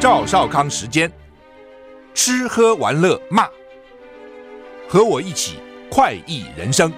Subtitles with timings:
[0.00, 1.12] 赵少康时间，
[2.14, 3.46] 吃喝玩乐骂，
[4.88, 5.58] 和我一起
[5.90, 6.90] 快意人生。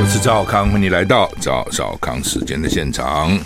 [0.00, 3.38] 我是赵少康，欢迎来到赵少康时间的现场。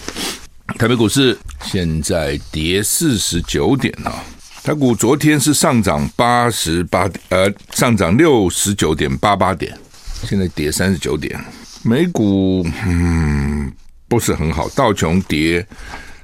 [0.79, 4.23] 台北股市现在跌四十九点啊，
[4.63, 9.77] 台股昨天是上涨八十八，呃，上涨六十九点八八点，
[10.23, 11.37] 现在跌三十九点。
[11.83, 13.73] 美股嗯。
[14.11, 15.65] 不是很好，道琼跌，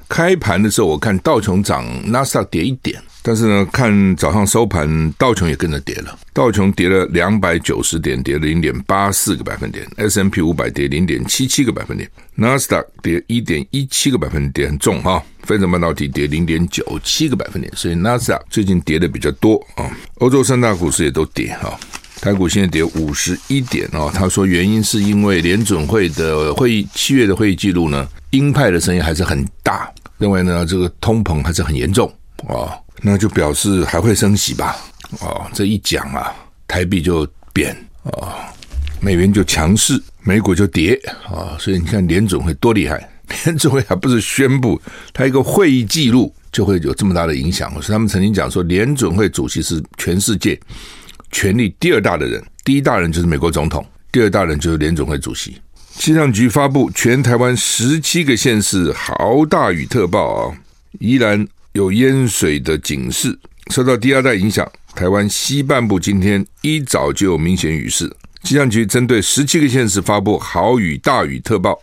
[0.08, 21.78] 开盘的时候我看道琼涨，纳斯达克跌一点，但是呢，看早上收盘，道琼也跟着跌了，道琼跌了两百九十点，跌了零点八四个百分点，S&P 五百跌零点七七个百分点，纳斯达克跌一点一七个百分点，很重哈，费城半导体跌零点九七个百分点，所以纳斯达最近跌的比较多啊，欧洲三大股市也都跌哈。
[22.20, 32.10] 台股现在跌五十一点哦，他说原因是因为联准会的会议七月的会议记录呢，鹰派的声音还是很大，认为呢这个通膨还是很严重
[32.48, 32.72] 哦，
[33.02, 34.76] 那就表示还会升息吧
[35.20, 36.34] 哦，这一讲啊，
[36.66, 38.32] 台币就贬哦，
[39.00, 43.08] 美元就强势，美股就跌啊，所以你看联准会多厉害，
[43.44, 44.80] 联准会还不是宣布
[45.12, 50.58] 他一个会议记录就会有这么大的影响，所以他们曾经讲说联准会主席是全世界。
[51.36, 55.54] 权力第二大的人，第一大人就是美国总统，第二大人就是联总会主席。
[55.90, 60.56] 气象局发布全台湾十七个县市豪大雨特报啊，
[60.98, 63.38] 依然有淹水的警示。
[63.70, 68.10] 受到低压带影响，台湾西半部今天一早就有明显雨势。
[68.42, 71.78] 气象局针对十七个县市发布豪雨大雨特报，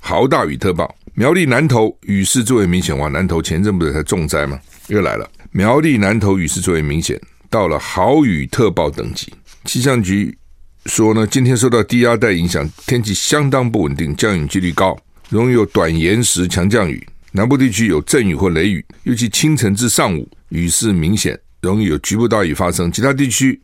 [0.00, 0.94] 豪大雨特报。
[1.14, 4.60] 苗栗南投雨势最为明显，哇，南投前阵不是才重灾吗？
[4.88, 7.18] 又来了，苗栗南投雨势最为明显。
[7.50, 9.32] 到了豪雨特报等级，
[9.64, 10.36] 气象局
[10.86, 17.06] 说呢，今天受到低压带影响，天气相当不稳定，降雨几率高，容易有短延时强降雨。
[17.32, 22.90] 南部地区有阵雨或雷雨，尤其清晨至上午雨势明显，容易有局部大雨发生。
[22.90, 23.60] 其他地区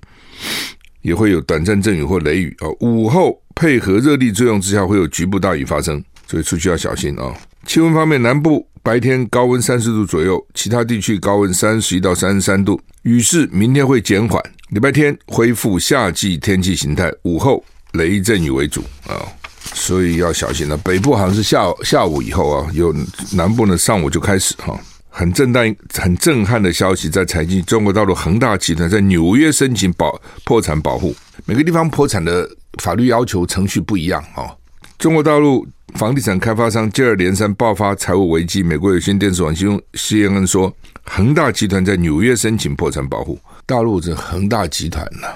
[1.03, 2.69] 也会有短暂阵雨或雷雨啊。
[2.81, 7.34] 午后配合热力作用之下，会有局部大雨发生，所以出去要小心啊。
[7.67, 8.69] 气温方面，南部。
[8.84, 12.78] 白天高温三十度左右，其他地区高温三十一到三十三度。
[13.00, 19.25] 雨势明天会减缓，礼拜天恢复夏季天气形态，午后雷阵雨为主啊、
[19.73, 20.77] 所以要小心了。
[20.77, 22.94] 北部好像是下下午以后啊，有
[23.33, 24.78] 南部呢上午就开始哈、
[25.09, 32.47] 很震荡、很震撼的消息，在财经中国大陆恒大集团在纽约申请保破产保护，每个地方破产的
[32.83, 34.59] 法律要求程序不一样啊、哦，
[34.99, 35.67] 中国大陆。
[35.94, 38.65] 房地产开发商接二连三爆发财务危机。
[38.65, 40.75] 美国有线电视网新闻 CNN 说，
[41.05, 43.38] 恒大集团在纽约申请破产保护。
[43.65, 45.28] 大陆这恒大集团呐、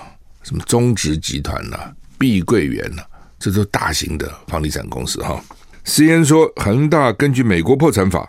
[0.42, 1.78] 什么中植集团呐、
[2.18, 3.02] 碧桂园呐，
[3.38, 5.40] 这都大型的房地产公司哈。
[5.84, 8.28] CNN 说，恒大根据美国破产法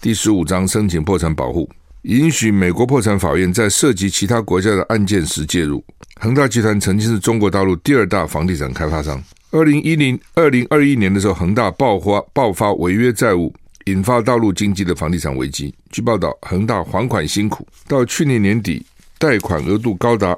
[0.00, 1.68] 第十五章申请破产保护，
[2.02, 5.84] 允许美国破产法院在涉及其他国家的案件时介入。
[6.20, 9.20] 恒大集团曾经是中国大陆第二大房地产开发商。
[9.54, 13.54] 二零一零、二零二一年的时候，恒大爆发爆发违约债务，
[13.84, 15.72] 引发大陆经济的房地产危机。
[15.90, 18.84] 据报道，恒大还款辛苦，到去年年底，
[19.16, 20.36] 贷款额度高达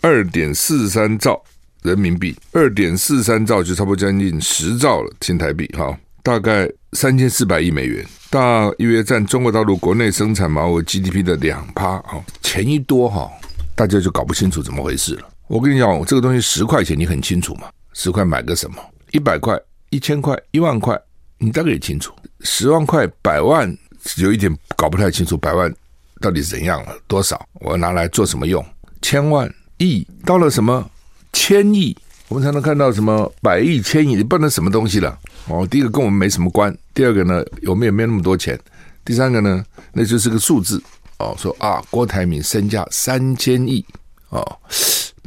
[0.00, 1.38] 二点四三兆
[1.82, 13.30] 人民币，二点四三兆就差不多将近十兆了新台币，哈，大概三千四百亿美元，大约占中国大陆国内生产毛额 GDP 的两趴，哈，钱一多哈，
[13.76, 15.28] 大家就搞不清楚怎么回事了。
[15.48, 17.68] 我跟你讲，这个东西十块钱，你很清楚嘛？
[17.94, 18.76] 十块买个什么？
[19.12, 19.58] 一百块、
[19.90, 21.00] 一千块、一万块，
[21.38, 22.12] 你大概也清楚。
[22.40, 23.74] 十万块、百万，
[24.18, 25.36] 有一点搞不太清楚。
[25.36, 25.72] 百万
[26.20, 26.92] 到底怎样了？
[27.06, 27.40] 多少？
[27.54, 28.62] 我要拿来做什么用？
[29.00, 30.90] 千万、亿，到了什么
[31.32, 31.96] 千亿，
[32.28, 35.16] 我们才能看到什么百亿、千亿，你不能什么东西了。
[35.46, 36.76] 哦，第一个跟我们没什么关。
[36.92, 38.58] 第二个呢，我们也没那么多钱。
[39.04, 40.82] 第三个呢，那就是个数字。
[41.18, 43.84] 哦，说啊，郭台铭身价三千亿。
[44.30, 44.58] 哦。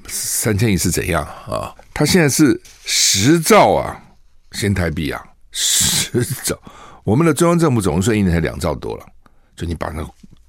[0.08, 1.76] 三千亿是怎样啊？
[1.94, 4.02] 他现在是十兆啊，
[4.54, 6.58] 新台币啊，十兆。
[7.04, 9.06] 我们的中央政府总预算一年才两兆多了，
[9.56, 10.06] 就你把那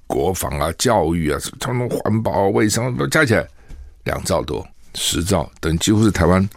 [0.07, 3.47] 国防啊、教育啊、什么环保、卫生都加起来
[4.03, 6.47] 两兆多，十兆等于几乎是台湾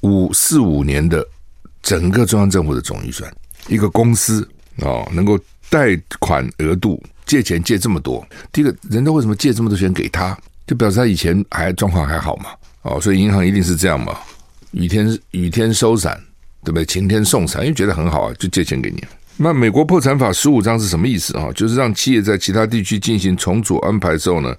[0.00, 1.26] 五四五年的
[1.82, 3.32] 整个中央政府的总预算。
[3.68, 4.48] 一个公司
[4.78, 5.38] 哦，能够
[5.68, 10.38] 贷款额度借钱借这么多，第一个人家为什么借这么多钱给他？
[10.68, 12.50] 就表示他以前还状况还好嘛，
[12.82, 14.16] 哦，所以银行一定是这样嘛，
[14.72, 16.20] 雨天雨天收伞，
[16.62, 16.84] 对不对？
[16.84, 19.02] 晴天送伞，因为觉得很好啊，就借钱给你。
[19.38, 21.48] 那美国破产法十五章是什么意思啊？
[21.54, 24.54] 就是让企业在其他地区进行重组安排之后呢，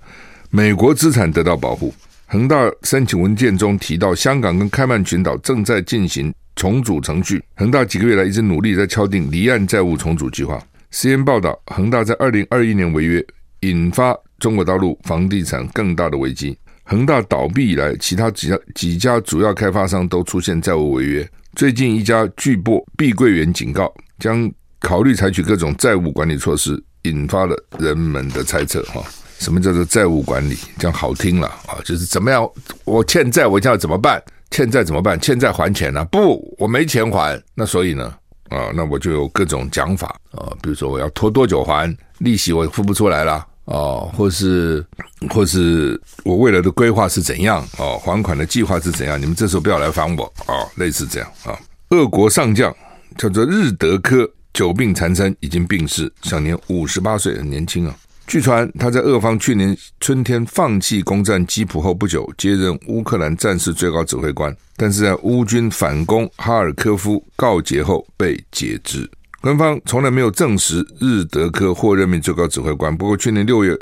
[0.49, 1.93] 美国资产得到保护。
[2.25, 7.43] 恒大申请文件中提到，香港跟开曼群岛正在进行重组程序。
[7.55, 10.61] 恒大几个月来一直努力在敲定离岸债务重组计划。
[10.91, 13.25] CNN 报道，恒大在二零二一年违约，
[13.61, 16.57] 引发中国大陆房地产更大的危机。
[16.83, 21.29] 恒大倒闭以来，其他几家几家主要开发商都出现债务违约。
[21.55, 28.81] 最近一家巨擘碧桂园警告，将考虑采取各种债务管理措施，引发了人们的猜测。
[28.83, 29.03] 哈，
[29.37, 30.57] 什么叫做债务管理？
[30.79, 32.49] 讲好听了啊，就是怎么样？
[32.85, 34.23] 我欠债，我要怎么办？
[34.49, 35.19] 欠债怎么办？
[35.19, 36.03] 欠债还钱呢？
[36.05, 37.39] 不，我没钱还。
[37.53, 38.15] 那所以呢？
[38.49, 44.83] 啊，那我就有各种讲法啊，比如说我要拖多久还利息，我付不出来了哦，或是
[45.29, 49.21] 或是我未来的规划是怎样哦，还款的计划是怎样？
[49.21, 51.57] 你们这时候不要来烦我啊，类似这样啊。
[51.89, 52.75] 俄国上将
[53.17, 57.95] 叫做日德科，久病缠身，已经病逝，享年五十八岁，很年轻啊。
[58.25, 69.09] 据传他在俄方去年春天放弃攻占基辅后不久，接任乌克兰战事最高指挥官，但是在乌军反攻哈尔科夫告捷后被解职。
[69.41, 72.95] 官方从来没有证实日德科获任命最高指挥官。
[72.95, 73.77] 不过去年六月，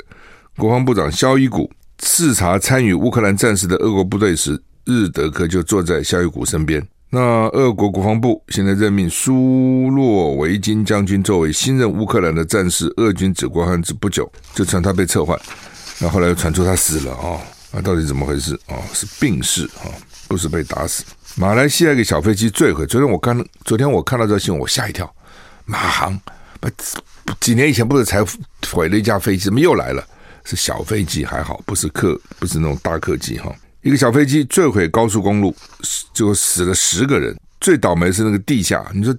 [0.56, 1.68] 国防部长肖伊古
[2.00, 6.86] 视察参与乌克兰战事的俄国部队时，日德科就坐在肖伊古身边。
[7.10, 15.36] 那俄国国防部现在任命苏洛维金将军作为新任乌克兰的战事俄军指挥官不久，就传他被撤换。
[15.98, 17.40] 那后来又传出他死了啊，
[17.72, 18.78] 那到底怎么回事啊？
[18.92, 19.90] 是病逝啊，
[20.28, 21.02] 不是被打死。
[21.34, 25.12] 马来西亚一个小飞机坠毁，昨天我看，昨天我看到这新闻，我吓一跳。
[25.68, 26.18] 马航
[26.60, 26.68] 不
[27.38, 28.24] 几年以前不是才
[28.72, 30.02] 毁了一架飞机，怎么又来了？
[30.44, 33.54] 是小飞机还好，不是客，不是那种大客机哈。
[33.82, 35.54] 一个小飞机坠毁高速公路，
[36.14, 37.38] 就死了十个人。
[37.60, 39.14] 最倒霉是那个地下，你说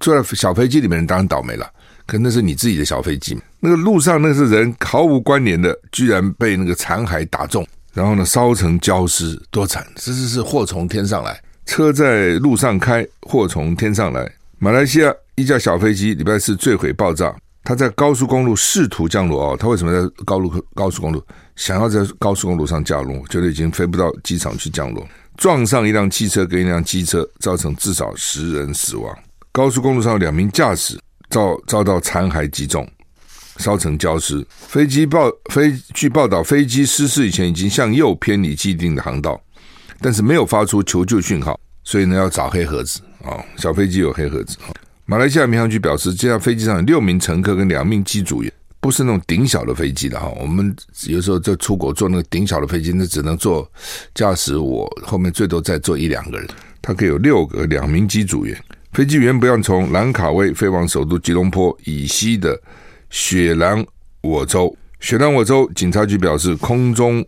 [0.00, 1.70] 坐在小飞机里面人当然倒霉了，
[2.06, 3.38] 可那是你自己的小飞机。
[3.60, 9.86] 那个路上那是人毫无关联的，居然被那个残骸打中，然后呢烧成焦尸，多惨！
[9.96, 14.32] 这是是祸从天上来，车在路上开，祸从天上来。
[14.58, 15.12] 马来西亚
[15.42, 17.34] 一架小飞机礼拜四坠毁爆炸。
[17.64, 21.24] 他在高速公路试图降落哦，他为什么在高路高速公路
[21.54, 23.24] 想要在高速公路上降落？
[23.28, 25.06] 觉得已经飞不到机场去降落，
[25.36, 29.16] 撞上一辆汽车跟一辆机车，造成至少十人死亡。
[29.52, 30.98] 高速公路上两名驾驶
[31.30, 32.84] 遭遭到残骸击中，
[33.58, 34.44] 烧成焦尸。
[34.66, 39.40] 飞机报飞据报道，飞机失事以前已经向右偏离既定的航道，
[40.00, 44.74] 但是没有发出求救讯号，所以呢要找黑盒子啊、小飞机有黑盒子啊。
[45.04, 50.32] 马来西亚民航局表示，这架飞机上有六名乘客跟两名机组员，不是那种顶小的飞机的哈。
[50.40, 50.74] 我们
[51.08, 53.68] 有时候在出国坐那个顶小的飞机，那只能坐
[54.14, 56.48] 驾驶我后面最多再坐一两个人，
[56.80, 58.56] 它可以有六个两名机组员。
[58.92, 62.58] 飞机原本要从兰卡威飞往首都吉隆坡以西的
[63.10, 63.84] 雪兰
[64.20, 64.74] 莪州。
[65.00, 67.24] 雪兰莪州警察局表示，空中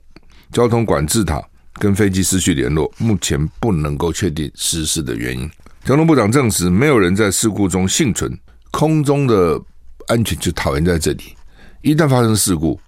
[0.52, 1.42] 交通管制塔
[1.80, 5.50] 跟飞机失去联络，目前不能够确定失事的原因。
[5.84, 8.32] 交通部长证实，没有人在事故中幸存。
[8.70, 9.60] 空中的
[10.06, 11.36] 安全就讨厌在这里，
[11.82, 12.80] 一旦发生事故，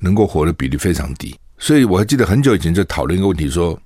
[0.00, 1.36] 能够活的比例非常低。
[1.58, 3.76] 所以我还记得很久以前就讨论一个问题：说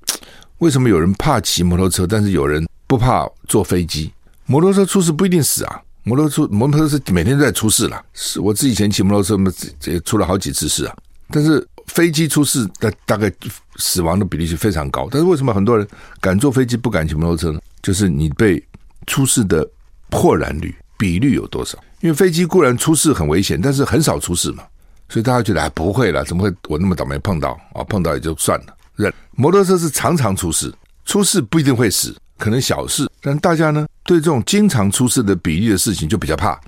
[0.58, 4.12] 为什么有人怕骑摩托车，但是有人不怕坐飞机？
[4.44, 8.04] 摩托车出事不一定死啊，摩托出摩托车是每天都在出事了。
[8.12, 9.50] 是我自己以前骑摩托车嘛，
[9.86, 10.94] 也出了好几次事啊。
[11.30, 13.32] 但是飞机出事大大概
[13.76, 15.08] 死亡的比例是非常高。
[15.10, 15.88] 但是为什么很多人
[16.20, 17.58] 敢坐飞机不敢骑摩托车呢？
[17.82, 18.62] 就是你被
[19.06, 19.66] 出事的
[20.10, 21.78] 破燃率比率有多少？
[22.00, 24.64] 因为飞机固然出事很危险，但是很少出事嘛，
[25.08, 27.82] 所以大家觉得哎不会了，怎么会我那么倒霉碰到啊？
[27.84, 29.12] 碰到也就算了。
[29.32, 30.72] 摩托车是常常出事，
[31.04, 36.60] 出事不一定会死，可能小事，但大家呢对这种经常出事的比例的事情就比较怕，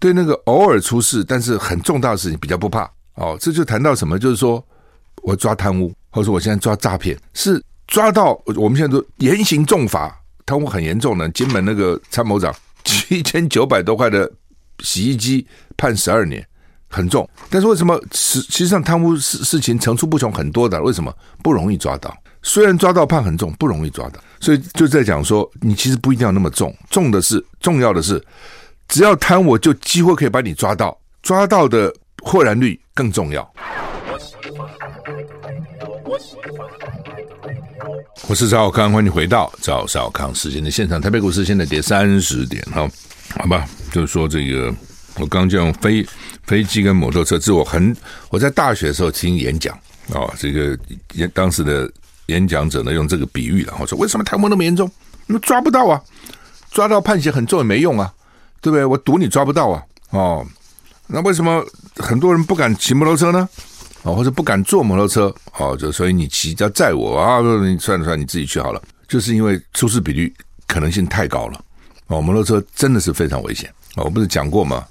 [0.00, 2.90] 对那个偶尔出事但是很重大的事情比较不怕。
[3.14, 4.18] 哦，这就谈到什么？
[4.18, 4.64] 就是说
[5.22, 7.62] 我抓贪污，或者说我现在抓诈骗是。
[7.88, 11.28] 抓到我们现在都严刑重罚，贪污很严重的。
[11.30, 14.30] 金门那个参谋长 七千九百多块的
[14.80, 15.46] 洗衣机
[15.76, 16.44] 判十二年，
[16.88, 17.28] 很重。
[17.48, 20.82] 但是为什么实实际上贪污事事情层出不穷很多的？
[20.82, 22.16] 为什么不容易抓到？
[22.42, 24.18] 虽然抓到判很重，不容易抓到。
[24.40, 28.20] 所以就在讲说，你其实不一定要那么重，重的是重要的是，
[28.88, 33.48] 只要贪我就几乎可以把你抓到，抓到的获然率更重要。
[36.04, 36.68] 我喜欢
[38.28, 41.00] 我是赵小康，欢迎回到赵少康时间的现场。
[41.00, 42.88] 台北股市现在跌三十点，哈，
[43.36, 44.72] 好吧，就是说这个，
[45.16, 46.06] 我刚讲飞
[46.44, 47.94] 飞机跟摩托车，是我很
[48.30, 49.76] 我在大学的时候听演讲
[50.12, 50.78] 啊，这个
[51.14, 51.90] 演当时的
[52.26, 54.88] 演讲者呢用这个比喻，然后说为什么贪污那么严重？
[55.26, 56.00] 那么抓不到啊，
[56.70, 58.12] 抓到判刑很重也没用啊，
[58.60, 58.84] 对不对？
[58.84, 60.46] 我赌你抓不到啊，哦，
[61.08, 61.64] 那为什么
[61.96, 63.48] 很多人不敢骑摩托车呢？
[64.02, 68.82] 哦，或者不敢坐摩托车，哦，就所以你骑要载我啊，你算了算了，你自己去好了。
[69.08, 70.32] 就是因为出事比率
[70.66, 71.64] 可能性太高了
[72.06, 72.20] 哦。
[72.20, 74.04] 摩托车真的是非常危险哦。
[74.04, 74.84] 我不是讲过吗？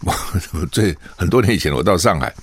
[0.00, 0.12] 我
[0.72, 2.34] 最很多年以前，我到上海，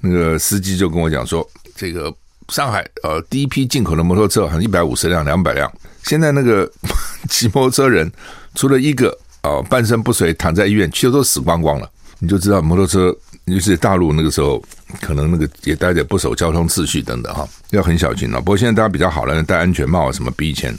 [0.00, 2.12] 那个司机就跟我讲说，这个
[2.48, 5.70] 上海呃第一批进口的摩托车好像一百五十辆、两百辆，
[6.02, 6.70] 现在那个
[7.30, 8.10] 骑摩托车人
[8.54, 9.10] 除了一个
[9.40, 11.90] 啊、呃、半身不遂躺在医院，其实都死光光了。
[12.18, 14.62] 你就知道摩托车，尤其是大陆那个时候，
[15.02, 18.40] 可能那个也带着不守交通秩序等等哈，要很小心了。
[18.40, 20.76] 不过现在大家比较好了，戴安全帽啊什么比以前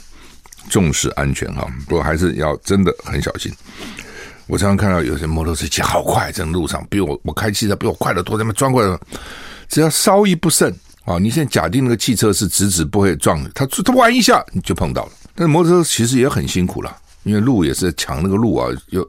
[0.68, 1.64] 重视安全哈。
[1.86, 3.52] 不过还是要真的很小心。
[4.48, 8.98] 我常常看到有些摩托车骑好快，在路上比我我开汽车比我快得多，他们钻过来，
[9.68, 15.12] 只要稍一不慎啊，你现在假定那个汽车是直直不会撞的，他他玩一下你就碰到了。
[15.36, 19.08] 但是摩托车其实也很辛苦了，因为路也是抢那个路啊，又。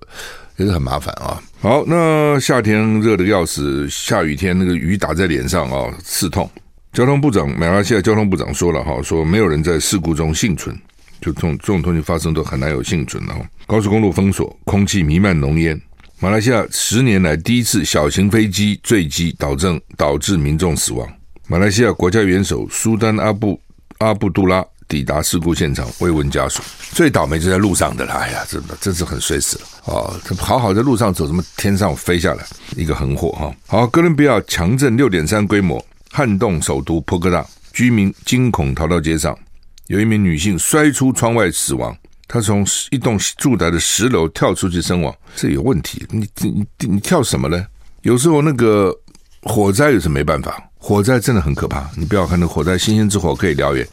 [0.59, 1.41] 也是很麻烦啊。
[1.61, 6.49] 好，那夏天热的要死，下雨天那个雨打在脸上啊，刺痛。
[6.91, 10.75] 交通部长马来西亚交通部长说了哈，说没有人在事故中幸存，
[11.21, 13.39] 就这种这种东西发生都很难有幸存的哈。
[13.65, 15.79] 高速公路封锁，空气弥漫浓烟。
[16.19, 21.07] 马来西亚十年来第一次小型飞机坠机，导致导致民众死亡。
[21.47, 23.57] 马来西亚国家元首苏丹阿布
[23.99, 24.65] 阿布杜拉。
[24.89, 28.13] 抵达事故现场慰问家属，最倒霉就在路上的了。
[28.13, 30.19] 哎呀，真的真是很衰死了哦！
[30.39, 32.43] 好好在路上走，怎么天上飞下来
[32.75, 33.55] 一个横祸哈？
[33.67, 39.37] 好，哥伦比亚强震六点三规模撼动首都波哥大，居民惊恐逃到街上。
[39.85, 41.95] 有一名女性摔出窗外死亡，
[42.27, 46.03] 她从一栋住宅的十楼跳出去身亡，这有问题。
[46.09, 47.63] 你你你你跳什么呢？
[48.01, 48.91] 有时候那个
[49.43, 51.87] 火灾也是没办法，火灾真的很可怕。
[51.95, 53.87] 你不要看那火灾，星星之火可以燎原。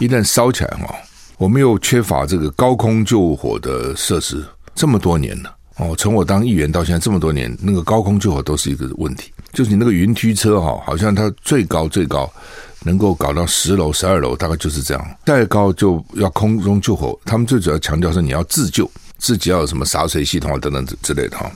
[0.00, 0.94] 一旦烧起来哈，
[1.36, 4.42] 我们又缺乏这个高空救火的设施，
[4.74, 9.30] 这么多年了哦，从我当议员到现在这么多年，那个高空救火都是一个问题。
[9.52, 12.30] 就是你那个云梯车哈，好像它最高最高
[12.82, 15.16] 能够搞到十楼、十二楼，大概就是这样。
[15.26, 21.50] 再高就要空中救火，他们最主要强调是你要自救，自己要有什么洒水系统啊等等之类的哈。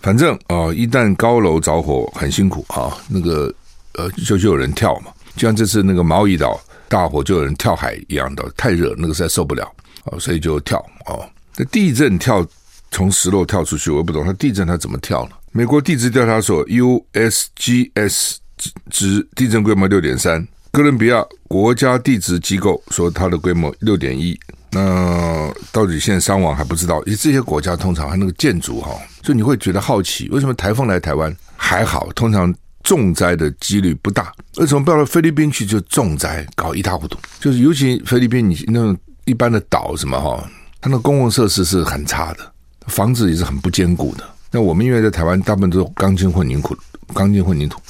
[0.00, 3.54] 反正啊，一旦高楼着火很辛苦啊，那个
[3.92, 6.60] 呃就就有人跳嘛，就像这次那个毛宜岛。
[6.88, 9.68] 大火就有人跳海一样的，太热，那个实在受不了
[10.04, 11.28] 哦，所以就跳哦。
[11.56, 12.46] 那地震跳
[12.90, 15.36] 从十楼跳出去，我也不懂他地震他怎么跳呢？
[15.52, 18.36] 美国地质调查所 USGS
[18.90, 24.38] 值地震规模六点三，哥伦比亚国家地质机构说它的规模六点一。
[24.70, 26.96] 那到底现在伤亡还不知道？
[27.04, 28.90] 因为这些国家通常还那个建筑哈，
[29.22, 32.08] 所以你会觉得好奇，为什么台风来台湾还好？
[32.14, 32.54] 通常。
[32.84, 37.18] 重灾的几率不大，为什么到了菲律宾去就重灾，搞一塌糊涂？
[37.40, 40.46] 就是尤其菲律宾，你那种一般的岛什么哈，
[40.82, 42.52] 它那公共设施是很差的，
[42.86, 44.24] 房子也是很不坚固的。
[44.50, 46.76] 那我们因为在台湾，大部分都是钢筋混凝土，
[47.14, 47.80] 钢筋混凝土，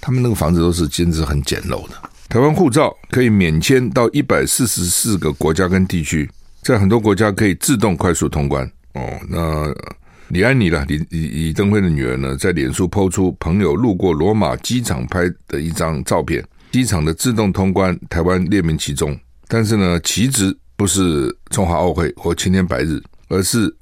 [0.00, 1.94] 他们那个房子都是坚持很简陋的。
[2.28, 6.30] 台湾护照可以免签到一百四十四个国家跟地区，
[6.62, 8.64] 在很多国家可以自动快速通关。
[8.94, 9.74] 哦，那。
[10.28, 19.18] 李安妮了，李李李登辉的女儿呢，在脸书抛出朋友路过罗马机场拍的一张照片，机场的自动通关，台湾列名其中。
[19.46, 23.72] 但是呢，旗帜不是中华奥会或青天白日，而是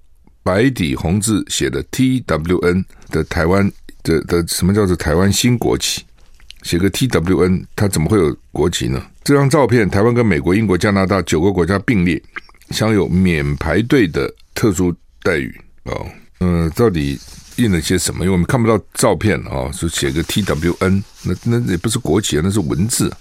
[0.42, 3.70] 白底红字写的 TWN 的台湾
[4.02, 6.02] 的的什么叫做台湾新国旗？
[6.62, 9.02] 写个 TWN，它怎么会有国旗呢？
[9.22, 12.22] 这张照片，台湾跟美国、英国、加拿大九个国家并列，
[12.70, 16.06] 享有免排队的特殊待遇哦。
[16.40, 17.18] 嗯，到底
[17.56, 18.24] 印了些什么？
[18.24, 23.12] 因为我们看不到照片啊，就写个 TWN，那那也不是国旗啊，那是文字。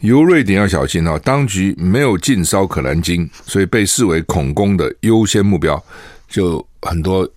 [0.00, 5.80] 由瑞典要小心啊，当局没有禁烧可兰经，所以被视为恐攻的优先目标。
[6.28, 7.28] 就很多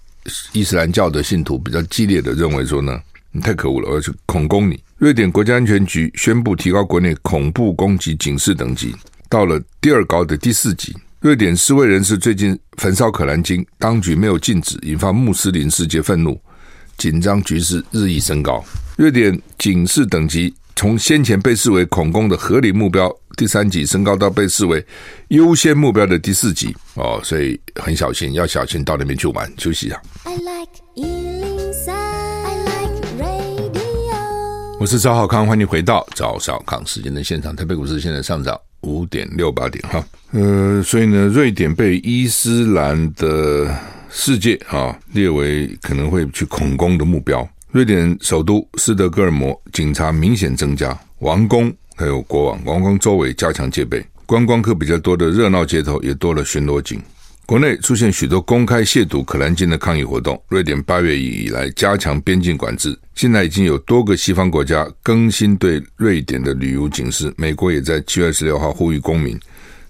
[0.53, 2.99] 伊斯兰教的信徒比较激烈的认为说呢，
[3.31, 4.81] 你太可恶了，我要去恐攻你。
[4.97, 8.95] 瑞典国家安全局宣布提高国内恐怖攻击警示等级，
[9.29, 10.95] 到了第二高的第四级。
[11.25, 16.39] 瑞典示威人士最近焚烧可兰经，当局没有禁止，引发穆斯林世界愤怒，
[16.99, 18.63] 紧张局势日益升高。
[18.95, 24.85] 瑞典警示等级从先前被视为恐攻的合理目标第三级，升高到被视为
[25.29, 26.77] 优先目标的第四级。
[26.93, 29.99] 哦，所以很小心，要小心到那边去玩，休息一下。
[30.25, 34.77] I like 103, I like radio。
[34.79, 37.55] 我是赵浩康，欢迎回到赵少康时间的现场。
[37.55, 38.55] 台北股市现在上涨。
[38.85, 43.75] 五点六八点哈，呃，所以呢，瑞典被伊斯兰的
[44.09, 47.47] 世界啊列为可能会去恐攻的目标。
[47.71, 57.01] 瑞典首都斯德哥尔摩警察明显增加，王宫还有国王王宫周围加强戒备，观光客比较多的热闹街头也多了巡逻警。
[57.45, 60.41] 国内出现许多公开亵渎可兰经的抗议活动。
[60.47, 67.31] 瑞典八月以来加强边境管制，现在已经有多个西方国家更新对瑞典的旅游警示。
[67.37, 69.39] 美国也在七月十六号呼吁公民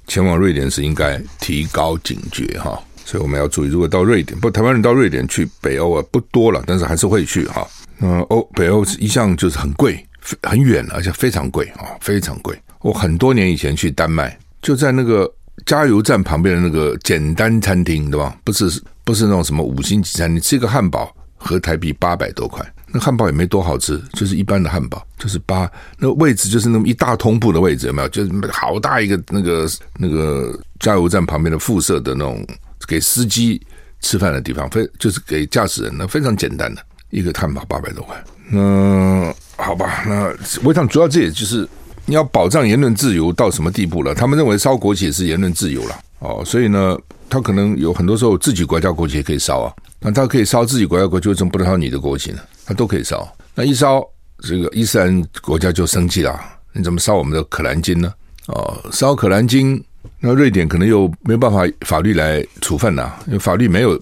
[0.06, 2.78] 前往瑞典时应该提高警觉哈。
[3.06, 7.66] 所以我们要注意，如果到瑞典，不，台湾人到瑞典去北欧啊不多了，但是还是会去哈。
[8.00, 10.06] 嗯，欧北欧一向就是很贵，
[10.42, 12.54] 很远，而且非常贵啊，非常贵。
[12.82, 15.32] 我很多年以前去丹麦，就在那个
[15.66, 18.36] 加油站旁边的那个简单餐厅，对吧？
[18.44, 28.10] 不是不是那种什么五星级餐厅，吃一个汉堡合台币八百多块，那汉堡也没多好吃，就是一般的汉堡，就是八那位置就是那么一大通铺的位置，有没有？
[28.10, 32.46] 就是好大一个那个那个加油站旁边的附设的那种。
[32.88, 33.60] 给司机
[34.00, 38.24] 吃饭的地方，非就是给驾驶人呢，非常简单的一个汉堡八百多块。
[38.52, 40.32] 那好吧，那
[40.64, 41.68] 我想主要这也就是
[42.08, 44.14] 要保障言论自由到什么地步了？
[44.14, 46.98] 他们认为烧国旗也是言论自由了哦，所以呢，
[47.30, 49.74] 他可能有很多时候自己国家国旗也可以烧啊。
[50.00, 52.40] 那他可以烧自己国家国旗，为什么不能烧你的国旗呢？
[52.66, 53.28] 他都可以烧。
[53.54, 54.04] 那一烧，
[54.40, 56.40] 这个伊斯兰国家就生气了，
[56.74, 58.14] 你怎么烧我们的可兰经呢？
[58.48, 59.84] 哦，烧可兰经。
[60.20, 64.00] 那瑞典可能又没有办法法律来处分呐、啊，因为法律没有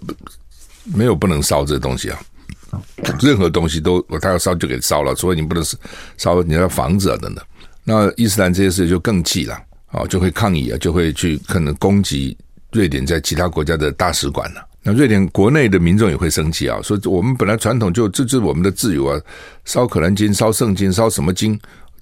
[0.93, 2.19] 没有不能烧这个东西啊，
[3.21, 5.63] 任何东西都他要烧就给烧了，所以你不能
[6.17, 7.43] 烧你的房子啊等等。
[7.83, 12.37] 那伊斯兰这些事就更气了啊，就会抗议啊，就会去可能攻击
[12.71, 14.65] 瑞典在其他国家的大使馆了。
[14.81, 19.21] 那瑞典国内的民众也会生气啊，说我们本来传统就这是我们的自由啊，
[19.65, 21.59] 烧可兰经、烧圣经、烧什么经。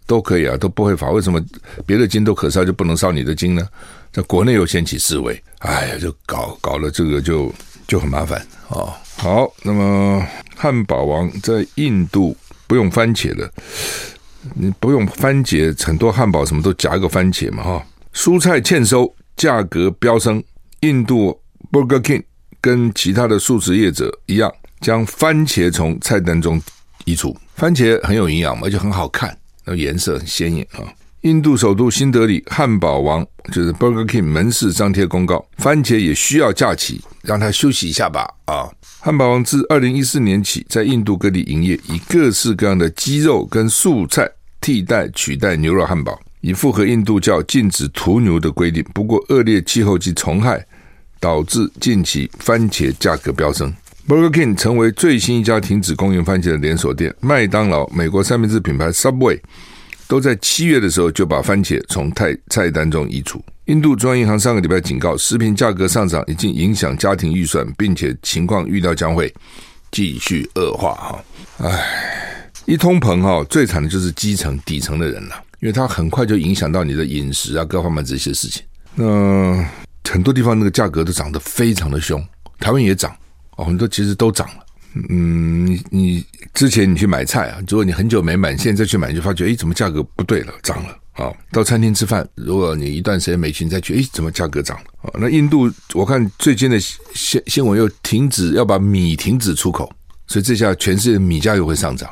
[0.08, 1.10] 都可以啊，都不会罚。
[1.12, 1.42] 为什么
[1.86, 3.66] 别的经都可烧，就不能烧你的经呢？
[4.12, 7.54] 在国内又掀起示威，哎呀，就搞搞了这个就
[7.88, 10.22] 就很麻烦啊、好，那么
[10.58, 12.36] 汉堡王在印度
[12.68, 13.50] 不用番茄了，
[14.55, 20.43] 你不用番茄，很多汉堡什么都夹个番茄嘛哈、蔬菜欠收，价格飙升，
[20.81, 21.39] 印度
[21.71, 22.24] Burger King
[22.60, 26.62] 跟其他的素食业者一样，将番茄从菜单中
[27.05, 27.36] 移除。
[27.55, 29.38] 番茄很有营养嘛，而且很好看。
[29.63, 30.81] 那颜色很鲜艳啊！
[31.22, 38.67] 印度首都新德里汉堡王就是 Burger King 门市张贴公告，番茄也需要假期，让他休息一下吧啊！
[39.00, 44.28] 汉堡王自二零一四年起在印度各地营业，以各式各样的鸡肉跟素菜
[44.60, 48.84] 替代取代牛肉汉堡，以符合印度教禁止屠牛的规定。
[48.91, 50.65] 不过恶劣气候及虫害
[51.19, 53.72] 导致近期番茄价格飙升。
[54.08, 57.13] Burger King 成为最新一家停止供应番茄的连锁店。
[57.19, 59.39] 麦当劳、美国三明治品牌 Subway
[60.12, 63.41] 都在七月的时候就把番茄从菜菜单中移除。
[63.67, 69.34] 印度中央银行上个礼拜警告，食品价格上涨已经影响家庭预算，并且情况预料将会
[69.89, 70.95] 继续恶化。
[70.95, 71.24] 哈，
[71.60, 78.62] 唉，一通膨哈，最惨的就是基层底层的人了，因为它很快就影响到你的饮食啊，各方面这些事情。
[78.93, 79.65] 那
[80.10, 82.21] 很多地方那个价格都涨得非常的凶，
[82.60, 83.15] 台湾也涨。
[83.56, 84.65] 哦，很多其实都涨了。
[85.10, 91.32] 嗯，你你之前你去买菜啊，如果你很久没买，现在去买，就发觉，哎，怎么价格不对了，涨了啊？
[91.51, 94.84] 到餐厅吃饭，如果你一段时间没去，你再去，哎，怎么价格涨了？
[95.04, 99.89] 啊，那印度我看最近的新新闻又停止要把米停止出口，
[100.27, 102.10] 所以这下全世界米价又会上涨。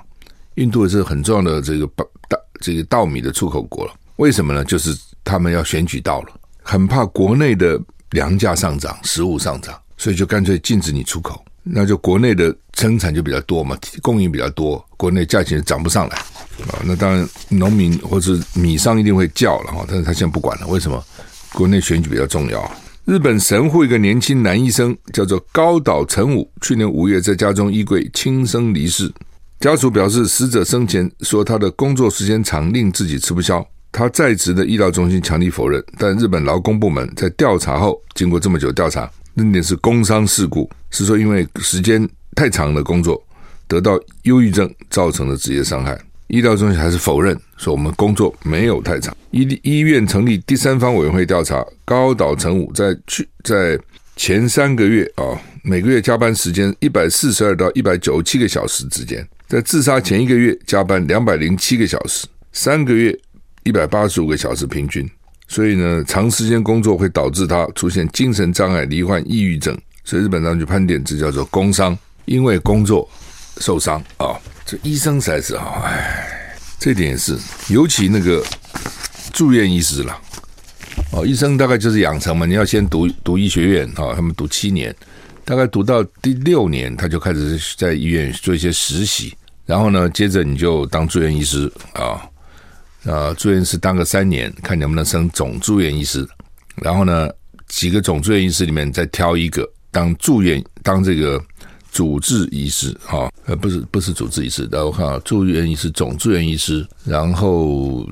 [0.55, 1.85] 印度是很重要的这个
[2.27, 4.63] 大这个稻米的出口国了，为什么呢？
[4.63, 6.29] 就是他们要选举到了，
[6.63, 7.79] 很怕国内的
[8.11, 9.77] 粮价上涨，食物上涨。
[10.01, 16.82] 所以就干脆禁止你出口，那就国内的生产就比较多嘛，供应比较多，国内价钱涨不上来啊。
[16.84, 21.03] 那当然，农民或是米商一定会叫了哈，但是他现在不管了，为什么？
[21.53, 22.71] 国内选举比较重要。
[23.05, 29.12] 日本神户一个年轻男医生叫做高岛成武，去年五月在家中衣柜轻生离世。
[29.60, 33.65] 家属表示，死者生前说他的工作时间长，令自己吃不消。
[33.91, 39.10] 他在职的医疗中心强力否认，但日本劳工部门在调查后，经过这么久调查。
[39.39, 43.21] 认定是工伤事故，是说因为时间太长的工作
[43.67, 45.97] 得到忧郁症造成的职业伤害。
[46.28, 49.15] 医疗中心还是否认，说我们工作没有太长。
[49.32, 53.80] 医医院成立第三方委员会调查，高岛成武在去在
[54.15, 55.23] 前三个月啊，
[55.63, 63.17] 每个月加班时间一百四十二到一百九十七个小时之间，在自杀前一个月加班两百零七个小时，三个月
[63.63, 65.10] 一百八十五个小时平均。
[65.49, 69.75] 所以呢，长时间工作会导致他出现精神障碍、罹患抑郁症。
[70.05, 73.09] 所以日本当局判定这叫做工伤，因为工作
[73.57, 74.41] 受伤啊、哦。
[74.63, 77.35] 这医生才是啊，哎，这点也是，
[77.69, 78.45] 尤其那个
[79.33, 80.15] 住院医师了。
[81.12, 84.95] 哦，医生大概就是养成嘛，你要先读读医学院啊、他们读七年，
[85.43, 89.35] 大概读到第六年，他就开始在医院做一些实习，
[89.65, 92.21] 然后呢，接着你就当住院医师啊。
[93.03, 96.27] 呃，住院医师当个三年，看能不能升总住院医师。
[96.75, 97.29] 然后呢，
[97.67, 101.41] 几个总住院医师里面再挑一个当住院，当这个
[101.91, 103.31] 主治医师啊。
[103.45, 106.85] 呃，不是不是主治医师，然后看住院医师、总住院医师。
[107.03, 108.07] 然后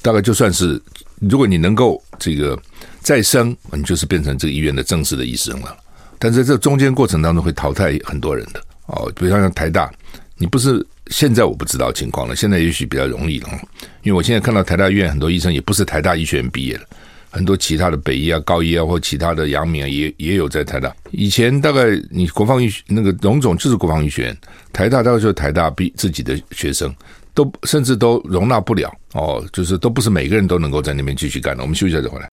[0.00, 0.80] 大概就算是，
[1.20, 2.60] 如果你能够这个
[3.00, 5.76] 再升，你就是变成这个医院的正式的医生了。
[6.18, 9.92] 但是在这中间过程当中会淘汰很多人的哦，比如像台大，
[10.36, 13.48] 你不是现在我不知道情况了，现在也许比较容易了，
[14.02, 16.86] 因为我现在看到台大医院很多医生也不是台大医学院毕业的，
[17.30, 20.94] 很多其他的北医啊、高医啊或其他的阳明啊也也有在台大。
[21.10, 24.38] 以前大概你国防医学那个荣总就是国防医学院，
[24.72, 26.94] 台大大概就是台大毕自己的学生，
[27.34, 31.62] 都甚至都容纳不了哦，就是都不是每个人都能够在那边继续干的。
[31.62, 32.28] 我们休息一下再回来。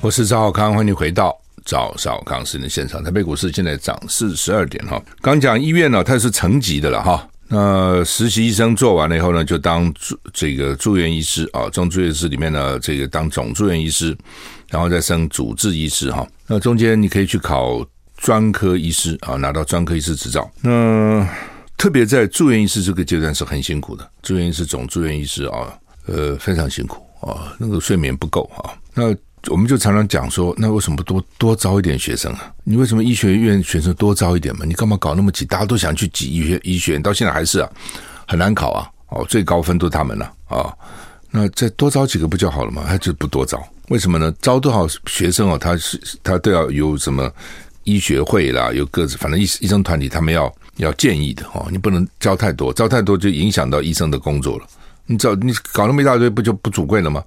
[0.00, 3.02] 我是赵浩康，欢迎回到赵少康时间的现场。
[3.02, 5.02] 台北股市现在涨四十二点哈。
[5.20, 7.28] 刚讲医院呢，它是层级的了哈。
[7.46, 14.16] 那实习医生做完了以后呢，就当住这个住院医师啊，中住院医师里面呢，这个当总住院医师，
[14.70, 16.26] 然后再升主治医师哈。
[16.46, 20.50] 那中间你可以去考专科医师啊，拿到专科医师执照。
[20.62, 21.28] 那
[21.76, 29.14] 特别在住院医师这个阶段是很辛苦的，住院医师、总住院医师啊，呃，非常辛苦啊，那个睡眠不够啊，那。
[29.50, 32.52] 我们就常常讲说，那为什么不多多招一点学生啊？
[32.64, 34.64] 你为什么医学院学生多招一点嘛？
[34.64, 35.44] 你干嘛搞那么挤？
[35.44, 37.68] 大家都想去挤医学医学院，到现在还是啊，
[38.26, 38.88] 很难考啊！
[39.08, 40.72] 哦，最高分都他们了啊、
[41.30, 42.82] 那再多招几个不就好了吗？
[42.86, 44.32] 还就不多招，为什么呢？
[44.40, 45.58] 招多少学生哦？
[45.58, 47.30] 他是他都要有什么
[47.84, 51.68] 医学会啦，有各自反正医医生团体他们要要建议的哦。
[51.70, 54.66] 你不能招太多，招太多就影响到医生的工作了。
[55.06, 57.22] 你招你搞那么一大堆，不就不主贵了吗？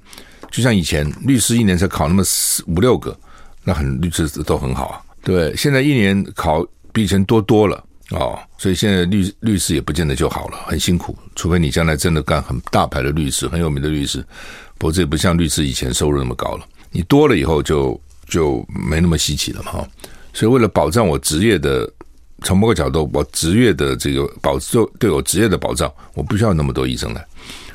[0.52, 3.18] 就像以前律师一年才考那么四五六个，
[3.64, 5.02] 那很律师都很好啊。
[5.24, 11.18] 对，现在一年考比以前多多了哦，所以现在律律师也不见得就好了，很辛苦。
[11.36, 14.26] 除非你将来真的干很大牌的律师，很有名的律师，
[14.80, 16.66] 否则也不像律师以前收入那么高了。
[16.92, 19.88] 你多了以后就就没那么稀奇了嘛哈。
[20.34, 21.92] 所以为了保障我职业的，
[22.44, 27.28] 从某个角度，我职业的这个保就对我职业的保障，我不需要那么多医生来。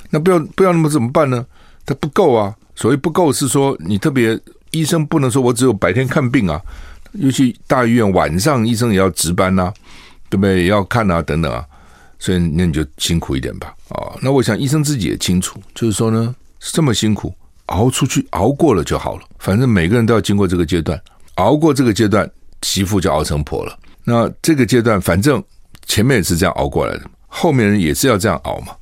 [0.08, 1.44] 那不要不要那么怎么办呢？
[1.84, 2.56] 他不够啊。
[2.74, 4.38] 所谓不够是说，你特别
[4.70, 6.60] 医生不能说我只有白天看病啊，
[7.12, 9.72] 尤其大医院晚上医生也要值班呐、
[10.30, 10.62] 对不对？
[10.62, 11.62] 也要看啊等等啊，
[12.18, 13.74] 所以那你就辛苦一点吧。
[13.90, 17.34] 啊，那我想医生自己也清楚，就是说呢，这么辛苦
[17.66, 19.22] 熬出去，熬过了就好了。
[19.38, 20.98] 反正每个人都要经过这个阶段，
[21.34, 22.28] 熬过这个阶段，
[22.62, 23.78] 媳妇就熬成婆了。
[24.04, 25.44] 那这个阶段，反正
[25.84, 28.74] 前面也是这样熬过来的，后面人也是要这样熬嘛。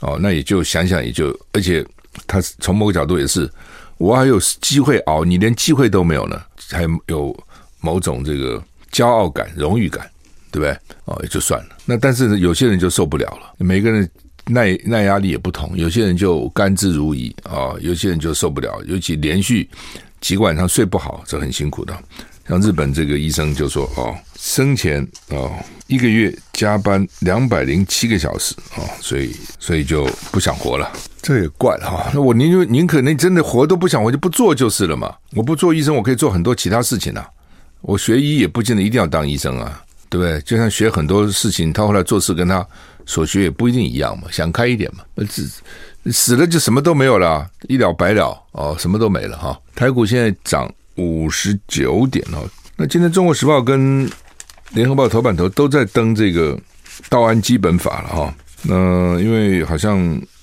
[0.00, 1.86] 哦，那也就想想也就，而且。
[2.26, 3.50] 他从某个角度也是，
[3.98, 7.44] 我还有机会熬，你连机会都没有呢，还有
[7.80, 10.08] 某种这个骄傲感、荣誉感，
[10.50, 10.78] 对不对？
[11.04, 11.76] 哦，也就算了。
[11.84, 14.08] 那但是有些人就受不了了，每个人
[14.46, 19.68] 耐耐压力也不同，有些人就甘之如饴啊，有些人就受不了，尤其连续
[20.20, 21.96] 几个晚上睡不好，这很辛苦的。
[22.48, 24.14] 像日本这个医生就说哦，
[24.46, 25.50] 生前哦
[25.88, 30.88] 一个月加班两百零七个小时哦，所以所以就不想活了，
[31.20, 32.08] 这也怪了哈。
[32.14, 35.12] 那我宁愿宁可能真的活都不想，活就不做就是了嘛。
[35.34, 37.28] 我不做医生，我可以做很多其他事情啊。
[37.80, 40.40] 我学医也不见得一定要当医生啊，对不对？
[40.42, 42.64] 就像学很多事情，他后来做事跟他
[43.04, 44.28] 所学也不一定一样嘛。
[44.30, 45.50] 想开一点嘛，那死
[46.12, 49.58] 死了就什么都没有了，一了百了哦，什么都没了哈。
[49.74, 50.72] 台股现在涨。
[50.98, 54.08] 五十九点哦，那今天《中国时报》跟
[54.72, 56.58] 《联合报》头版头都在登这个
[57.08, 58.34] 道安基本法了哈。
[58.62, 59.98] 那因为好像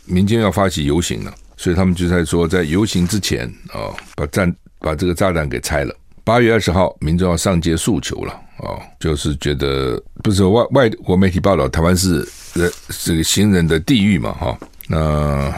[0.06, 5.94] 民间要发起游行了，所以他们就在说，在游行之前啊，把炸把这个炸弹给拆了。
[6.24, 12.72] 八月二十号，民众要上街诉求了啊，就是觉得不是外外国媒体报道，台湾是人
[13.04, 14.58] 这个行人的地狱嘛哈。
[14.88, 15.54] 那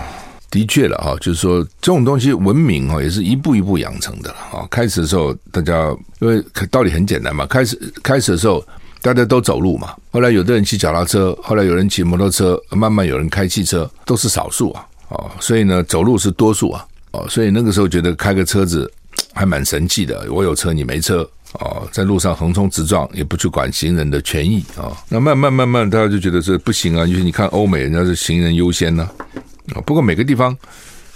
[0.51, 4.67] 的确了哈，就是说这种东西文明哈也是一步一步养成的了哈。
[4.71, 8.65] 开始的时候大家因为道理很简单嘛，开始开始的时候
[9.01, 18.89] 大家都走路嘛，后来有的人骑脚踏车，后来有人骑摩托车，慢慢有人开汽车，都是少数啊啊，所以呢走路是多数啊啊，所以那个时候觉得开个车子
[19.33, 21.29] 还蛮神气的，我有车你没车
[21.59, 29.03] 啊，在路上横冲直撞也不去管行人的权益啊，那慢慢慢慢大家就觉得这不行啊，因为你看欧美人家是行人优先呢。
[29.03, 29.35] 啊，
[29.73, 30.55] 啊不过每个地方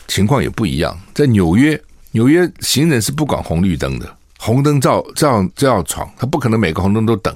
[0.08, 0.98] 情况也不一样。
[1.14, 1.80] 在纽约，
[2.12, 7.36] 纽约行人是不管红绿灯的，红灯照照就要闯，他不可能每个红灯都等，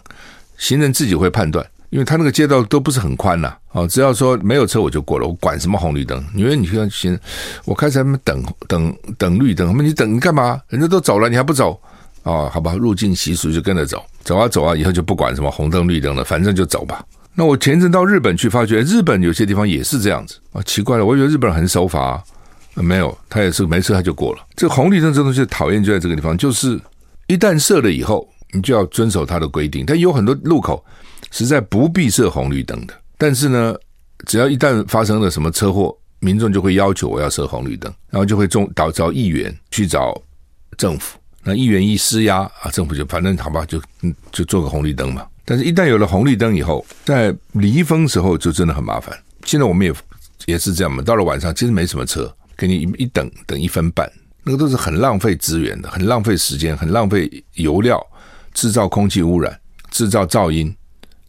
[0.57, 3.55] 行人自己会判断，因为他那个街道都不是很宽呐。
[3.73, 6.23] 哦，只要说没有车我就过了，我管什么红绿灯？
[6.33, 7.19] 纽约你看行人，
[7.65, 10.59] 我开始在那边等等等绿灯，那你等你干嘛？
[10.69, 11.79] 人家都走了，你还不走？
[12.23, 17.03] 哦，好吧，入境习俗就跟着走，走啊走啊，以后就不管什么红灯绿灯了，反正就走吧。
[17.35, 22.23] 那我前阵到日本去，发觉日本有些地方也是这样子啊，奇怪了，我以为日本人很守法，
[22.75, 24.45] 没有，他也是没事他就过了。
[24.55, 26.79] 这红绿灯这东西讨厌就在这个地方，就是
[27.27, 29.83] 一旦设了以后，你就要遵守它的规定。
[29.85, 30.85] 但有很多路口
[31.31, 33.75] 实在不必设红绿灯的，但是呢，
[34.27, 40.15] 只要一旦发生了什么车祸，民众就会要求我要设红绿灯，然后就会中导找议员去找
[40.77, 43.81] 政府，那议员一施压啊，政府就反正好吧，就
[44.31, 45.25] 就做个红绿灯嘛。
[45.45, 49.17] 但是，一旦有了红绿灯以后，在离峰时候就真的很麻烦。
[49.43, 49.93] 现在我们也
[50.45, 54.09] 也是这样嘛，到了晚上其实没什么车，给你一等等一分半，
[54.43, 58.01] 那个都是很浪费资源的，很浪费时间，很浪费油料，
[58.53, 59.59] 制造空气污染，
[59.91, 60.73] 制造噪音。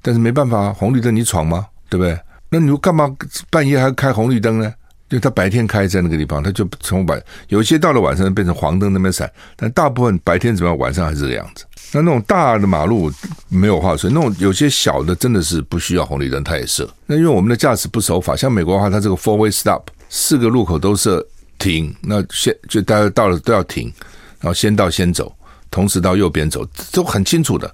[0.01, 1.67] 但是没办法，红绿灯你闯吗？
[1.89, 2.19] 对不对？
[2.51, 3.13] 那你干嘛
[3.51, 4.73] 半夜还开红绿灯呢？
[5.09, 11.65] 就他白天开在那个地方，他就从晚有些到了晚上变成黄灯那边闪，但大部分白天怎么样，晚上还是这个样子。
[11.93, 13.13] 那那种大的马路
[13.49, 16.89] 没有话说，那种有些小的真的是不需要红绿灯，它也设。
[17.07, 21.25] 那因为我们的驾驶不守法，像美国的话，它这个 four way stop 四个路口都设
[21.59, 23.93] 停，那先就大家到了都要停，
[24.41, 25.33] 然后先到先走，
[25.71, 27.73] 同时到右边走，都很清楚的。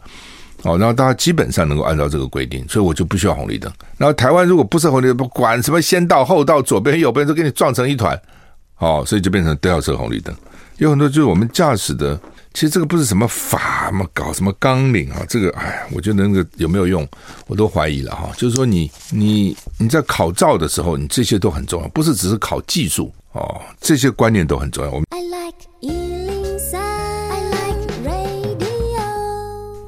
[0.62, 3.72] 哦，然后大家基本上能够按照这个规定，所以我就不需要红绿灯。
[3.96, 8.20] 然后台湾如果不设红绿灯，不管什么先到后到，左边右边都给你撞成一团，
[8.76, 10.36] 哦，所以就变成都要设红绿灯。
[10.76, 12.20] 有很多就是我们驾驶的，
[12.52, 17.06] 其实这个不是什么法嘛，搞什么纲领啊，这个哎，我觉得那个有没有用，
[17.46, 18.30] 我都怀疑了哈。
[18.36, 24.90] 就是说你你你在考照的时候，你这些都很重要，不是只是考技术哦，这些观念都很重要。
[24.90, 25.06] 我们。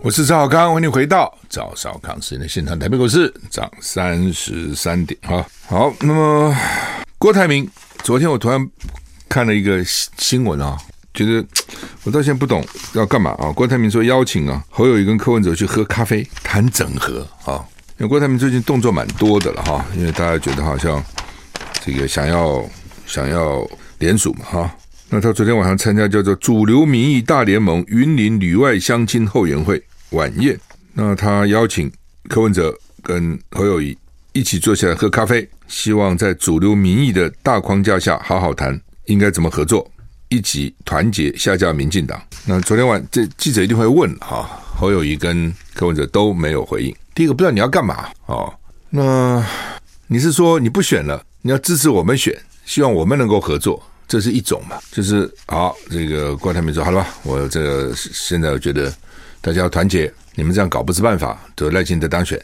[0.05, 2.77] 我是赵少康，欢迎回到赵少康时间的现场。
[2.77, 5.95] 台北股市涨三十三点，啊，好。
[6.01, 6.53] 那么
[7.19, 7.69] 郭台铭，
[8.03, 8.69] 昨天我突然
[9.29, 10.77] 看了一个新闻啊，
[11.15, 11.47] 觉得
[12.05, 13.51] 我到现在不懂要干嘛啊。
[13.53, 17.65] 郭台铭说邀请啊侯友谊跟柯文哲去喝咖啡谈整合啊，
[17.99, 21.03] 因为郭台铭最近动作蛮多的了哈，因为大家觉得好像
[21.85, 22.65] 这个想要
[23.07, 23.67] 想要
[23.99, 24.77] 联署嘛哈。
[25.09, 29.83] 那他昨天晚上参加叫做主流民意大联盟云林旅外乡亲后援会。
[30.13, 30.61] 晚宴，
[30.93, 31.91] 那他邀请
[32.29, 33.97] 柯文哲跟侯友谊
[34.35, 39.91] 一起坐下来喝咖啡，希望在主流民意的大框架下好好谈应该怎么合作，
[40.33, 42.21] 一起团结下架民进党。
[42.47, 46.95] 那昨天晚这记者一定会问哈，侯友谊跟柯文哲都没有回应。
[47.15, 48.53] 第一个不知道你要干嘛哦？
[48.89, 49.45] 那
[50.07, 54.79] 你是说你不选了，你要支持我们选，希望我们能够合作，这是一种嘛？
[54.91, 58.93] 就是好，这个郭台铭说好了吧，我这现在我觉得。
[59.45, 61.37] 大家要团结，你们这样搞不是办法。
[61.57, 62.41] 得赖清德当选，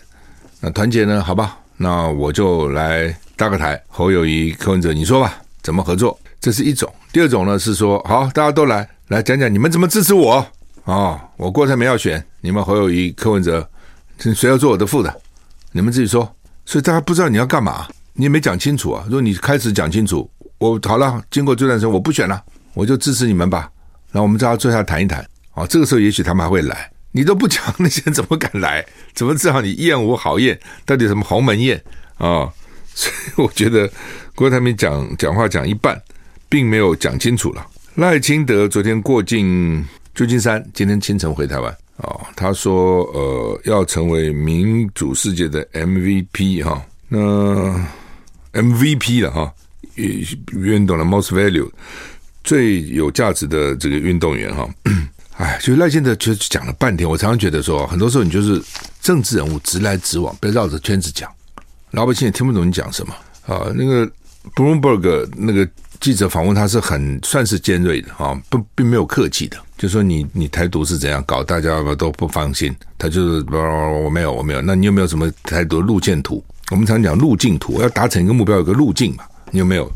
[0.59, 1.23] 那团结呢？
[1.23, 3.81] 好吧，那我就来搭个台。
[3.87, 6.19] 侯友谊、柯文哲，你说吧，怎么合作？
[6.41, 6.93] 这是一种。
[7.13, 10.47] 第二种呢是说，好，大家都来来讲讲，你们怎么支持我
[10.85, 13.69] 啊、我郭台铭要选，你们侯友谊、柯文哲，
[14.19, 15.21] 谁要做我的副的？
[15.73, 16.35] 你们自己说。
[16.65, 19.03] 所以大家不知道你要干嘛，你也没讲清楚啊。
[19.07, 22.43] 如果你开始讲清楚，我好了，经过这段时间我不选了，
[22.75, 23.71] 我就支持你们吧。
[24.13, 25.27] 然后我们再坐下谈一谈。
[25.55, 28.85] 哦，这个时候也许他们还会来，你都不讲，那些人怎么敢来？
[29.15, 30.59] 怎么知道你宴无好宴？
[30.87, 31.83] 到底什么鸿门宴
[32.19, 32.53] 啊、
[32.95, 33.91] 所以我觉得
[34.35, 36.01] 郭台铭讲讲话讲一半，
[36.49, 37.67] 并没有讲清楚了。
[37.95, 39.85] 赖清德昨天过境
[40.15, 42.27] 旧金山，今天清晨回台湾啊、哦。
[42.37, 47.19] 他说呃要成为民主世界的 MVP 哈、那
[48.53, 49.53] MVP 了哈，
[49.97, 51.69] 运动的 most value
[52.45, 54.63] 最有价值的这个运动员哈。
[54.63, 54.71] 哦
[55.39, 58.61] 哎，就赖清德其实讲了半天，我常常觉得说，很多时候你就是
[59.01, 61.31] 政治人物直来直往，别绕着圈子讲，
[61.93, 63.15] 老百姓也听不懂你讲什么
[63.47, 63.71] 啊。
[63.73, 64.05] 那个
[64.57, 65.65] Bloomberg 那个
[66.01, 72.75] 记者访问他是很算是尖锐的啊，不并没有客气的，就说你你台独是怎样搞，大家都不放心。
[72.97, 76.43] 他就是我没有我没有，那你有没有什么台独路线图？
[76.71, 79.91] 我们常讲路径图，要达成一个目标有个路径嘛，你有没有？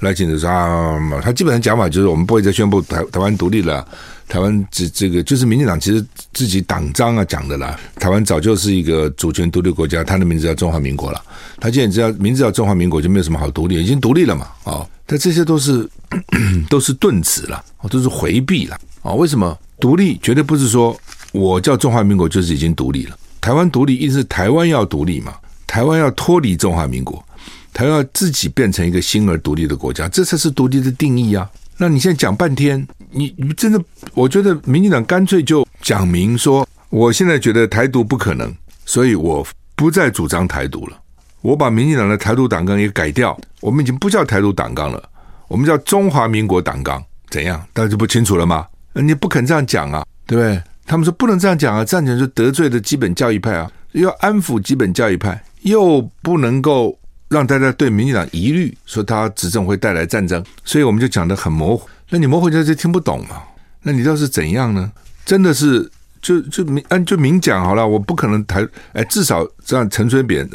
[0.00, 3.86] 赖清德说啊，他基本上讲法就是我们不会再宣布台台湾独立了。
[4.28, 11.22] 台湾这这个就是民进党其实自己党章啊讲的啦，台湾早就是一个主权独立国家，它的名字叫中华民国了。
[11.60, 15.88] 它既然知道名字叫中华民国，就没有什么好独立，已经独立了嘛，啊，但这些都是
[16.68, 19.12] 都是顿词了，都是回避了啊。
[19.12, 20.98] 为什么独立绝对不是说
[21.32, 23.16] 我叫中华民国就是已经独立了？
[23.40, 25.34] 台湾独立意思是台湾要独立嘛，
[25.66, 27.24] 台湾要脱离中华民国，
[27.72, 31.48] 台湾要自己变成一个新而独立的国家，这才是独立的定义啊。
[31.78, 33.78] 那你现在讲半天，你你真的，
[34.14, 38.54] 我觉得民进党干脆就讲明说，我现在觉得台独不可能，
[38.86, 40.96] 所以我不再主张台独了。
[41.42, 45.02] 我把民进党的台独党纲也改掉，我们已经不叫台独党纲了，
[45.48, 47.62] 我们叫中华民国党纲，怎样？
[47.74, 48.66] 大家就不清楚了吗？
[48.94, 50.62] 你不肯这样讲啊，对不对？
[50.86, 56.98] 他们说不能这样讲啊，这样讲就得罪了基本教育派啊，要安抚基本教育派，又不能够。
[57.28, 61.88] 让大家对民进党疑虑，说他执政会带来战争，所以我们就讲得很模糊。
[62.10, 63.42] 那你模糊就就听不懂嘛？
[63.82, 64.92] 那你知道是怎样呢？
[65.24, 65.90] 真的是
[66.22, 70.48] 就就明按就明讲好了，我不可能台哎，至少这样陈水扁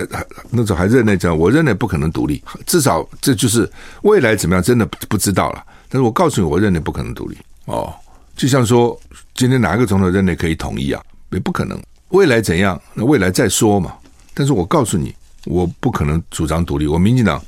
[0.49, 3.69] 那时候还认内这样，我认内不可能独立，至少这就是
[4.03, 5.63] 未来怎么样，真的不知道了。
[5.89, 7.93] 但是我告诉你，我认内不可能独立哦。
[8.35, 8.97] 就像说
[9.35, 11.01] 今天哪个总统认内可以统一啊？
[11.31, 11.77] 也不可能。
[12.09, 12.81] 未来怎样？
[12.93, 13.93] 那未来再说嘛。
[14.33, 15.13] 但是我告诉你，
[15.45, 16.87] 我不可能主张独立。
[16.87, 17.43] 我民进党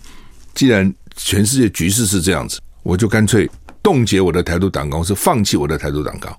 [0.54, 3.50] 既然全世界局势是这样子，我就干脆
[3.82, 6.36] 冻结我的台独党纲，是放弃我的台独党纲。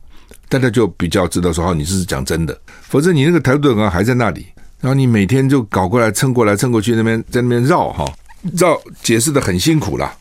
[0.48, 2.58] 大家就比较知道说，哦，你是讲真的。
[2.82, 4.46] 否则你那个台独党纲还在那里，
[4.80, 8.04] 然后你每天就搞过来蹭过来蹭过去，那边在那边绕哈
[8.56, 10.12] 绕，解释得很辛苦了。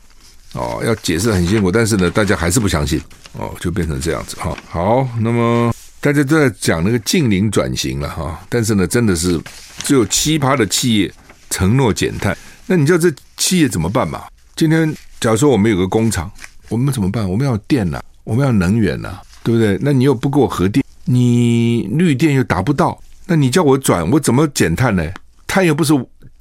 [0.53, 3.01] 哦，要解释很辛苦，但是呢，大家还是不相信。
[3.33, 4.55] 哦，就变成这样子哈。
[4.69, 9.39] 好，那么大家都在讲那个近邻转型了哈，但是呢，真的是
[9.83, 11.11] 只有奇葩的企业
[11.53, 12.35] 承诺减碳。
[12.65, 14.23] 那你知道这企业怎么办嘛？
[14.55, 16.31] 今天假如说我们有个工厂，
[16.69, 17.29] 我们怎么办？
[17.29, 19.77] 我们要电呐，我们要能源呐，对不对？
[19.79, 25.03] 那你又不给我核电，你绿电又达不到，那你叫我转，我怎么减碳呢？
[25.45, 25.93] 碳又不是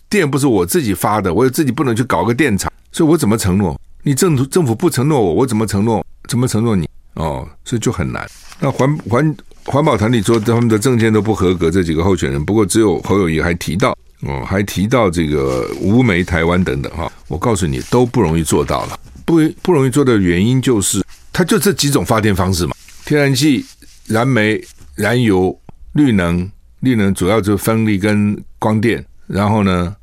[0.09, 3.79] 电，不是我自己发的，我自己不能去搞个电厂，所以我怎么承诺？
[4.03, 6.05] 你政府政府不承诺我，我怎么承诺？
[6.29, 6.88] 怎么承诺你？
[7.14, 8.27] 哦，所以就很难。
[8.59, 17.11] 那环环环保团体说他们的证件都不合格，这几个候选人，不过只有侯友谊还提到哦，还提到这个无煤台湾等等哈。
[17.28, 23.64] 我告诉你都不容易做到了，不不容易做的原因就是，它就这几种发电方式嘛：天然气、
[24.06, 24.61] 燃煤、
[24.94, 25.58] 燃油、
[25.92, 26.50] 绿能。
[26.80, 29.94] 绿能主要就是风力跟光电，然后呢，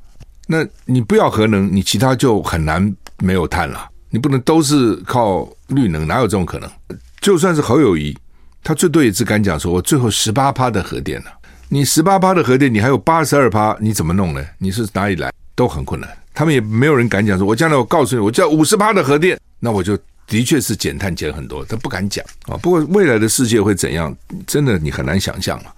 [0.47, 2.95] 那你不要核能，你其他就很难。
[3.21, 6.71] 没有碳了，你不能都是靠绿能，哪有这种可能？
[7.19, 8.17] 就算是侯友谊，
[8.63, 11.31] 他最多也只敢讲说，我最后十八趴的核电了。
[11.71, 14.43] 你十八趴的核电，你还有八十二趴，你怎么弄呢？
[14.57, 15.31] 你是哪里来？
[15.53, 16.09] 都很困难。
[16.33, 21.63] 他们也没有人敢讲说，我将来我告诉你，我叫五十趴的核电，那我就的确是减碳减很多。
[21.65, 22.57] 他不敢讲啊。
[22.57, 24.15] 不过未来的世界会怎样？
[24.47, 25.71] 真的你很难想象了。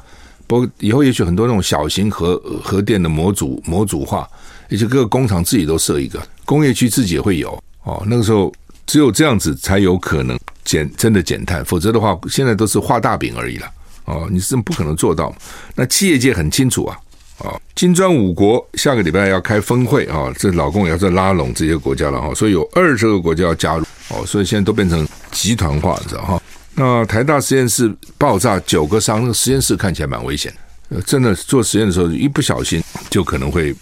[0.47, 4.25] 不过以后也许很多那种小型核核电的模组模组化。
[4.69, 8.01] 而且各个工厂自己都设一个，工业区自己也会有哦。
[8.07, 8.49] 那个时候
[8.85, 13.69] 只有这样子才有可能减真的减碳，否则的话，现在都是画大饼而已了
[14.11, 14.27] 哦。
[14.29, 15.33] 你是不可能做到。
[15.75, 16.97] 那企业界很清楚啊，
[17.39, 26.41] 哦，金砖五国下个礼拜要开峰会啊，这老共也要在拉拢这些国家了哈，所以有二十个国家要加入哦，所以现在都变成集团化，你知道哈。
[26.75, 30.53] 那台大实验室爆炸九个伤，那个实验室看起来蛮危险
[30.89, 33.75] 的，真的做实验的时候一不小心就可能会。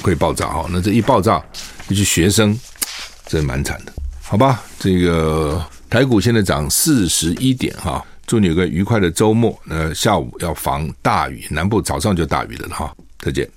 [0.00, 1.42] 会爆炸哈，那这一爆炸，
[1.88, 2.56] 尤其学生，
[3.26, 4.62] 这蛮惨的，好吧？
[4.78, 9.58] 这个台股现在涨四十一点哈，祝你有个愉快的周末。
[9.64, 13.48] 那下午要防大雨，南部早上就大雨了哈，再见。